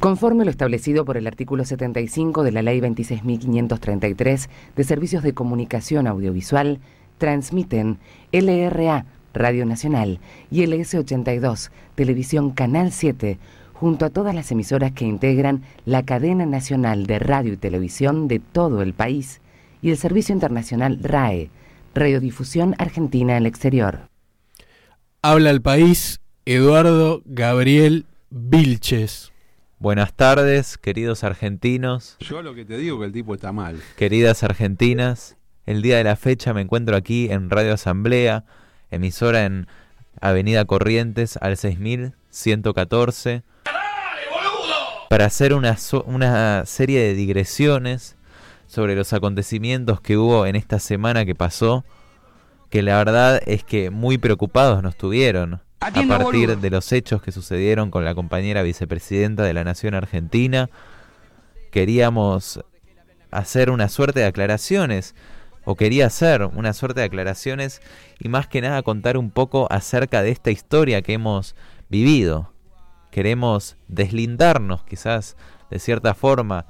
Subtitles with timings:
[0.00, 6.06] Conforme lo establecido por el artículo 75 de la Ley 26.533 de Servicios de Comunicación
[6.06, 6.80] Audiovisual,
[7.18, 7.98] transmiten
[8.32, 10.18] LRA, Radio Nacional,
[10.50, 13.38] y LS82, Televisión Canal 7,
[13.74, 18.38] junto a todas las emisoras que integran la cadena nacional de radio y televisión de
[18.38, 19.42] todo el país,
[19.82, 21.50] y el Servicio Internacional RAE,
[21.94, 24.08] Radiodifusión Argentina en el Exterior.
[25.20, 29.29] Habla el país Eduardo Gabriel Vilches.
[29.82, 32.18] Buenas tardes, queridos argentinos.
[32.20, 33.80] Yo lo que te digo que el tipo está mal.
[33.96, 38.44] Queridas argentinas, el día de la fecha me encuentro aquí en Radio Asamblea,
[38.90, 39.68] emisora en
[40.20, 43.42] Avenida Corrientes al 6114,
[45.08, 48.18] para hacer una, una serie de digresiones
[48.66, 51.86] sobre los acontecimientos que hubo en esta semana que pasó,
[52.68, 57.32] que la verdad es que muy preocupados nos tuvieron a partir de los hechos que
[57.32, 60.68] sucedieron con la compañera vicepresidenta de la Nación Argentina.
[61.70, 62.60] Queríamos
[63.30, 65.14] hacer una suerte de aclaraciones,
[65.64, 67.80] o quería hacer una suerte de aclaraciones
[68.18, 71.54] y más que nada contar un poco acerca de esta historia que hemos
[71.88, 72.52] vivido.
[73.10, 75.36] Queremos deslindarnos quizás
[75.70, 76.66] de cierta forma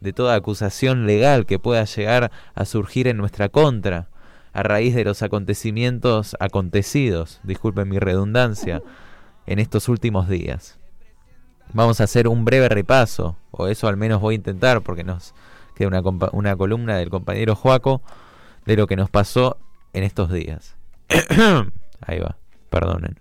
[0.00, 4.08] de toda acusación legal que pueda llegar a surgir en nuestra contra
[4.54, 8.82] a raíz de los acontecimientos acontecidos, disculpen mi redundancia,
[9.46, 10.78] en estos últimos días.
[11.72, 15.34] Vamos a hacer un breve repaso, o eso al menos voy a intentar, porque nos
[15.74, 16.00] queda
[16.32, 18.00] una, columna del compañero Joaco
[18.64, 19.58] de lo que nos pasó
[19.92, 20.76] en estos días.
[22.00, 22.36] Ahí va,
[22.70, 23.18] perdonen.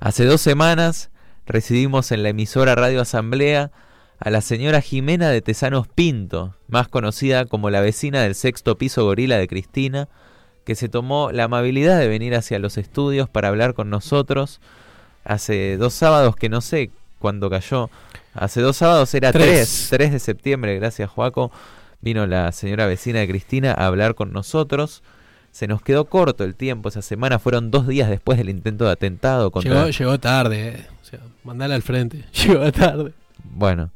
[0.00, 1.10] Hace dos semanas
[1.46, 3.72] recibimos en la emisora Radio Asamblea
[4.18, 9.04] a la señora Jimena de Tesanos Pinto, más conocida como la vecina del sexto piso
[9.04, 10.08] gorila de Cristina,
[10.64, 14.60] que se tomó la amabilidad de venir hacia los estudios para hablar con nosotros
[15.28, 17.90] hace dos sábados que no sé cuándo cayó.
[18.34, 21.52] Hace dos sábados era tres, 3 de septiembre, gracias Joaco.
[22.00, 25.02] Vino la señora vecina de Cristina a hablar con nosotros.
[25.50, 28.92] Se nos quedó corto el tiempo, esa semana fueron dos días después del intento de
[28.92, 29.50] atentado.
[29.50, 29.90] Contra...
[29.90, 30.86] Llegó, tarde, eh.
[31.02, 32.24] o sea, mandala al frente.
[32.32, 33.12] Llegó tarde.
[33.42, 33.90] Bueno,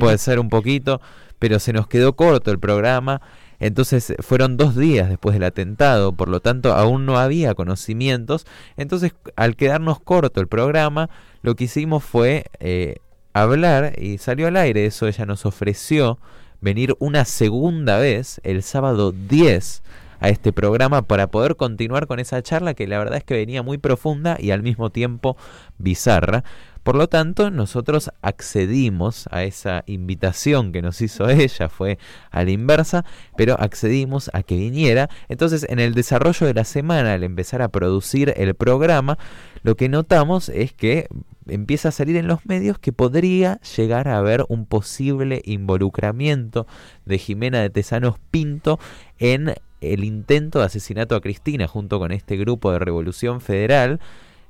[0.00, 1.00] Puede ser un poquito,
[1.38, 3.20] pero se nos quedó corto el programa.
[3.60, 8.46] Entonces fueron dos días después del atentado, por lo tanto aún no había conocimientos.
[8.76, 11.10] Entonces al quedarnos corto el programa,
[11.42, 12.96] lo que hicimos fue eh,
[13.32, 14.86] hablar y salió al aire.
[14.86, 16.18] Eso ella nos ofreció
[16.60, 19.82] venir una segunda vez el sábado 10
[20.20, 23.62] a este programa para poder continuar con esa charla que la verdad es que venía
[23.62, 25.36] muy profunda y al mismo tiempo
[25.78, 26.44] bizarra.
[26.88, 31.98] Por lo tanto, nosotros accedimos a esa invitación que nos hizo ella, fue
[32.30, 33.04] a la inversa,
[33.36, 35.10] pero accedimos a que viniera.
[35.28, 39.18] Entonces, en el desarrollo de la semana, al empezar a producir el programa,
[39.64, 41.08] lo que notamos es que
[41.46, 46.66] empieza a salir en los medios que podría llegar a haber un posible involucramiento
[47.04, 48.80] de Jimena de Tesanos Pinto
[49.18, 54.00] en el intento de asesinato a Cristina junto con este grupo de Revolución Federal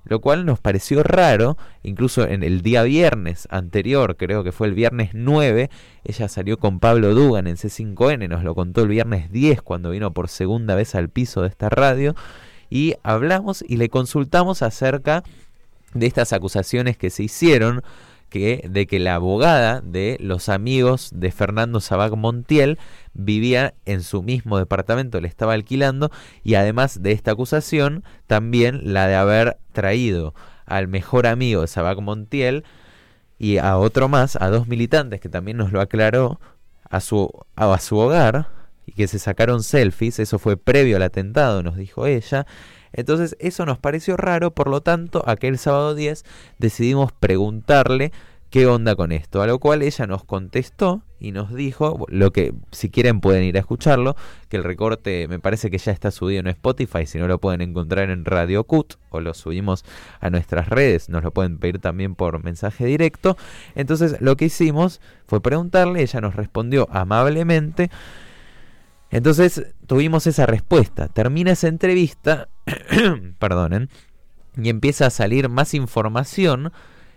[0.08, 4.74] lo cual nos pareció raro, incluso en el día viernes anterior, creo que fue el
[4.74, 5.70] viernes 9,
[6.04, 10.12] ella salió con Pablo Dugan en C5N, nos lo contó el viernes 10 cuando vino
[10.12, 12.14] por segunda vez al piso de esta radio,
[12.70, 15.22] y hablamos y le consultamos acerca
[15.94, 17.82] de estas acusaciones que se hicieron
[18.28, 22.78] que, de que la abogada de los amigos de Fernando Sabac Montiel
[23.14, 26.10] vivía en su mismo departamento, le estaba alquilando,
[26.42, 30.34] y además de esta acusación, también la de haber traído
[30.66, 32.64] al mejor amigo de Sabac Montiel
[33.38, 36.40] y a otro más, a dos militantes que también nos lo aclaró,
[36.90, 38.48] a su, a su hogar
[38.86, 42.46] y que se sacaron selfies, eso fue previo al atentado, nos dijo ella,
[42.92, 46.24] entonces eso nos pareció raro, por lo tanto, aquel sábado 10
[46.58, 48.12] decidimos preguntarle
[48.50, 52.54] qué onda con esto, a lo cual ella nos contestó y nos dijo, lo que
[52.70, 54.16] si quieren pueden ir a escucharlo,
[54.48, 57.60] que el recorte me parece que ya está subido en Spotify, si no lo pueden
[57.60, 59.84] encontrar en Radio Cut o lo subimos
[60.20, 63.36] a nuestras redes, nos lo pueden pedir también por mensaje directo.
[63.74, 67.90] Entonces lo que hicimos fue preguntarle, ella nos respondió amablemente,
[69.10, 71.08] entonces tuvimos esa respuesta.
[71.08, 72.48] Termina esa entrevista,
[73.38, 73.88] perdonen,
[74.56, 76.72] y empieza a salir más información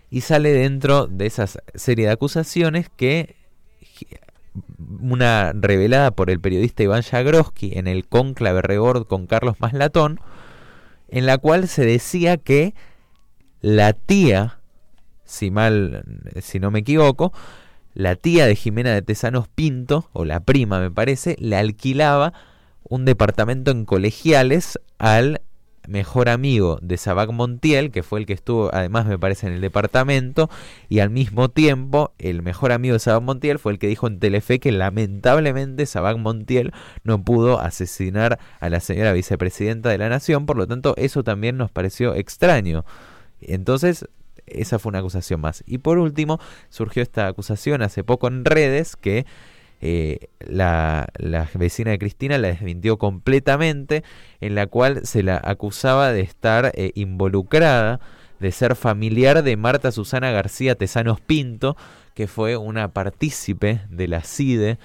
[0.09, 3.35] y sale dentro de esa serie de acusaciones que
[4.99, 10.19] una revelada por el periodista Iván Jagroski en el conclave rebord con Carlos Maslatón,
[11.07, 12.73] en la cual se decía que
[13.61, 14.59] la tía,
[15.23, 16.03] si mal,
[16.41, 17.31] si no me equivoco,
[17.93, 22.33] la tía de Jimena de Tesanos Pinto, o la prima me parece, le alquilaba
[22.83, 25.41] un departamento en colegiales al
[25.87, 29.61] mejor amigo de Sabac Montiel, que fue el que estuvo además me parece en el
[29.61, 30.49] departamento,
[30.89, 34.19] y al mismo tiempo el mejor amigo de Sabac Montiel fue el que dijo en
[34.19, 36.71] Telefe que lamentablemente Sabac Montiel
[37.03, 41.57] no pudo asesinar a la señora vicepresidenta de la Nación, por lo tanto eso también
[41.57, 42.85] nos pareció extraño.
[43.41, 44.07] Entonces,
[44.45, 45.63] esa fue una acusación más.
[45.67, 46.39] Y por último,
[46.69, 49.25] surgió esta acusación hace poco en redes que
[49.83, 51.07] eh, la,
[51.55, 54.03] vecina de Cristina la desmintió completamente,
[54.39, 57.99] en la cual se la acusaba de estar eh, involucrada,
[58.39, 61.75] de ser familiar de Marta Susana García Tesanos Pinto,
[62.13, 64.77] que fue una partícipe de la CIDE,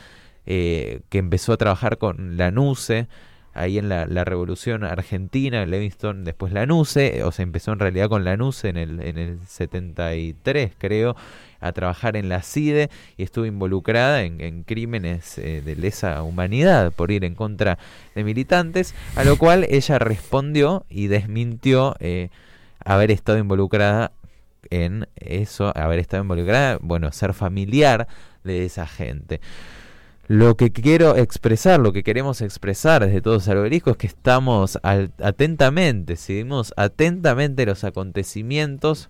[0.46, 3.08] eh, que empezó a trabajar con la NUCE,
[3.56, 8.22] ahí en la, Revolución Argentina, Levingston, después la NUCE, o se empezó en realidad con
[8.22, 11.16] la NUCE en el, en el 73, creo,
[11.60, 17.10] a trabajar en la CIDE y estuvo involucrada en, crímenes eh, de lesa humanidad por
[17.10, 17.78] ir en contra
[18.14, 22.28] de militantes, a lo cual ella respondió y desmintió eh,
[22.84, 24.12] haber estado involucrada
[24.68, 28.06] en eso, haber estado involucrada, bueno, ser familiar
[28.44, 29.40] de esa gente.
[30.28, 36.16] Lo que quiero expresar, lo que queremos expresar desde todos Obelisco es que estamos atentamente,
[36.16, 39.08] seguimos atentamente los acontecimientos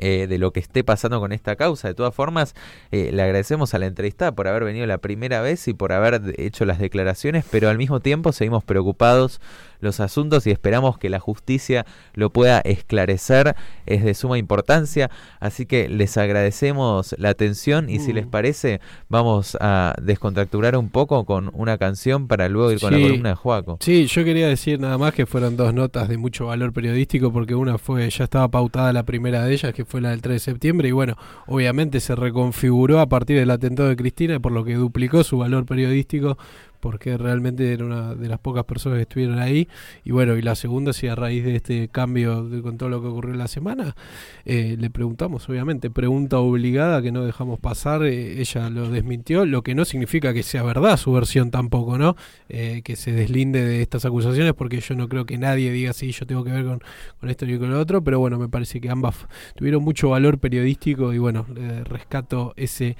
[0.00, 1.88] eh, de lo que esté pasando con esta causa.
[1.88, 2.54] De todas formas,
[2.92, 6.34] eh, le agradecemos a la entrevistada por haber venido la primera vez y por haber
[6.36, 9.40] hecho las declaraciones, pero al mismo tiempo seguimos preocupados
[9.80, 13.56] los asuntos y esperamos que la justicia lo pueda esclarecer.
[13.86, 15.10] Es de suma importancia,
[15.40, 18.30] así que les agradecemos la atención y si les mm.
[18.30, 23.28] parece, vamos a descontracturar un poco con una canción para luego ir con la columna
[23.30, 23.78] de Juaco.
[23.80, 27.54] Sí, yo quería decir nada más que fueron dos notas de mucho valor periodístico porque
[27.54, 30.38] una fue, ya estaba pautada la primera de ellas, que fue la del 3 de
[30.40, 31.16] septiembre y bueno,
[31.46, 35.66] obviamente se reconfiguró a partir del atentado de Cristina, por lo que duplicó su valor
[35.66, 36.38] periodístico
[36.80, 39.68] porque realmente era una de las pocas personas que estuvieron ahí.
[40.04, 43.08] Y bueno, y la segunda, si a raíz de este cambio con todo lo que
[43.08, 43.96] ocurrió la semana,
[44.44, 49.62] eh, le preguntamos, obviamente, pregunta obligada que no dejamos pasar, eh, ella lo desmintió, lo
[49.62, 52.16] que no significa que sea verdad su versión tampoco, ¿no?
[52.48, 56.12] Eh, que se deslinde de estas acusaciones, porque yo no creo que nadie diga, sí,
[56.12, 56.80] yo tengo que ver con,
[57.20, 60.38] con esto y con lo otro, pero bueno, me parece que ambas tuvieron mucho valor
[60.38, 61.46] periodístico y bueno,
[61.84, 62.96] rescato ese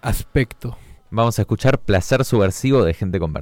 [0.00, 0.76] aspecto.
[1.10, 3.32] Vamos a escuchar Placer Subversivo de Gente con